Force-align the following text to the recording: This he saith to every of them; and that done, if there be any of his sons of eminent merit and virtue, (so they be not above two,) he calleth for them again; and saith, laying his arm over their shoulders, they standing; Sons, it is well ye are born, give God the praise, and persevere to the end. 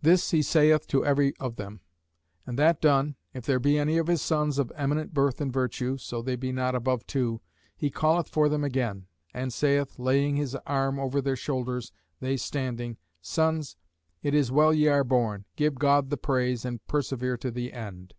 This 0.00 0.30
he 0.30 0.40
saith 0.40 0.86
to 0.86 1.04
every 1.04 1.36
of 1.38 1.56
them; 1.56 1.80
and 2.46 2.56
that 2.60 2.80
done, 2.80 3.16
if 3.34 3.44
there 3.44 3.58
be 3.58 3.76
any 3.76 3.98
of 3.98 4.06
his 4.06 4.22
sons 4.22 4.56
of 4.56 4.70
eminent 4.76 5.12
merit 5.16 5.40
and 5.40 5.52
virtue, 5.52 5.96
(so 5.98 6.22
they 6.22 6.36
be 6.36 6.52
not 6.52 6.76
above 6.76 7.04
two,) 7.08 7.40
he 7.76 7.90
calleth 7.90 8.28
for 8.28 8.48
them 8.48 8.62
again; 8.62 9.08
and 9.34 9.52
saith, 9.52 9.98
laying 9.98 10.36
his 10.36 10.54
arm 10.64 11.00
over 11.00 11.20
their 11.20 11.34
shoulders, 11.34 11.90
they 12.20 12.36
standing; 12.36 12.98
Sons, 13.20 13.74
it 14.22 14.32
is 14.32 14.52
well 14.52 14.72
ye 14.72 14.86
are 14.86 15.02
born, 15.02 15.44
give 15.56 15.74
God 15.74 16.10
the 16.10 16.16
praise, 16.16 16.64
and 16.64 16.86
persevere 16.86 17.36
to 17.38 17.50
the 17.50 17.72
end. 17.72 18.14